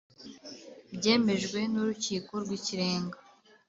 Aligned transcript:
byemejwe 0.95 1.59
n 1.71 1.75
Urukiko 1.81 2.31
rw 2.43 2.49
Ikirenga 2.57 3.17